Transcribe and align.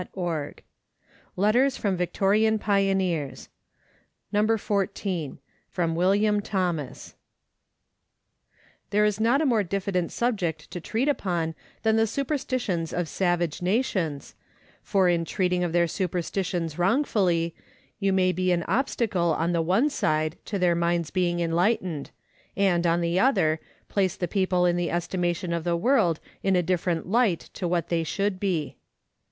84 0.01 0.55
Letters 1.35 1.77
from 1.77 1.95
Victorian 1.95 2.57
Pioneers. 2.57 3.49
No. 4.31 4.41
There 4.47 4.55
is 9.05 9.19
not 9.19 9.41
a 9.41 9.45
more 9.45 9.61
diffident 9.63 10.11
subject 10.11 10.71
to 10.71 10.81
treat 10.81 11.07
upon 11.07 11.53
than 11.83 11.97
the 11.97 12.07
superstitions 12.07 12.91
of 12.91 13.07
savage 13.07 13.61
nations, 13.61 14.33
for 14.81 15.07
in 15.07 15.23
treating 15.23 15.63
of 15.63 15.71
their 15.71 15.85
supersti 15.85 16.45
tions 16.45 16.79
wrongfully, 16.79 17.53
you 17.99 18.11
may 18.11 18.31
be 18.31 18.51
an 18.51 18.63
obstacle 18.63 19.35
on 19.35 19.51
the 19.51 19.61
one 19.61 19.91
side 19.91 20.35
to 20.45 20.57
their 20.57 20.73
minds 20.73 21.11
being 21.11 21.39
enlightened, 21.41 22.09
and, 22.57 22.87
on 22.87 23.01
the 23.01 23.19
other, 23.19 23.59
place 23.87 24.15
the 24.15 24.27
people 24.27 24.65
in 24.65 24.77
the 24.77 24.89
estimation 24.89 25.53
of 25.53 25.63
the 25.63 25.77
world 25.77 26.19
in 26.41 26.55
a 26.55 26.63
different 26.63 27.07
light 27.07 27.51
to 27.53 27.67
what 27.67 27.89
they 27.89 28.03
should 28.03 28.39
be. 28.39 28.75